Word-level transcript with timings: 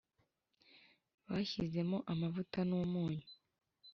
Bashyizemo 1.29 1.97
amavuta 2.13 2.57
n’umunyu 2.69 3.25